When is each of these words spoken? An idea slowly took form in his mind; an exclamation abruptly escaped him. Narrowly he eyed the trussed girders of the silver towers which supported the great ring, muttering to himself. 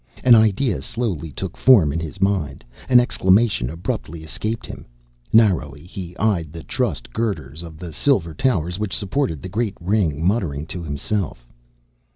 An 0.23 0.33
idea 0.33 0.81
slowly 0.81 1.29
took 1.31 1.55
form 1.55 1.93
in 1.93 1.99
his 1.99 2.19
mind; 2.19 2.65
an 2.89 2.99
exclamation 2.99 3.69
abruptly 3.69 4.23
escaped 4.23 4.65
him. 4.65 4.87
Narrowly 5.31 5.83
he 5.83 6.17
eyed 6.17 6.51
the 6.51 6.63
trussed 6.63 7.13
girders 7.13 7.61
of 7.61 7.77
the 7.77 7.93
silver 7.93 8.33
towers 8.33 8.79
which 8.79 8.97
supported 8.97 9.43
the 9.43 9.47
great 9.49 9.77
ring, 9.79 10.25
muttering 10.25 10.65
to 10.65 10.81
himself. 10.81 11.45